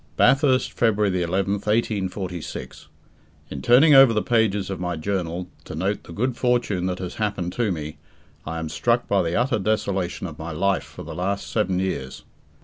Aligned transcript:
Bathurst, 0.17 0.71
February 0.73 1.11
11th, 1.15 1.67
1846. 1.67 2.87
In 3.51 3.61
turning 3.61 3.93
over 3.93 4.13
the 4.13 4.23
pages 4.23 4.71
of 4.71 4.79
my 4.79 4.95
journal, 4.95 5.47
to 5.65 5.75
note 5.75 6.05
the 6.05 6.11
good 6.11 6.35
fortune 6.35 6.87
that 6.87 6.97
has 6.97 7.09
just 7.11 7.17
happened 7.17 7.53
to 7.53 7.71
me, 7.71 7.99
I 8.43 8.57
am 8.57 8.69
struck 8.69 9.07
by 9.07 9.21
the 9.21 9.35
utter 9.35 9.59
desolation 9.59 10.25
of 10.25 10.39
my 10.39 10.53
life 10.53 10.85
for 10.85 11.03
the 11.03 11.13
last 11.13 11.45
seven 11.51 11.77
years. 11.77 12.23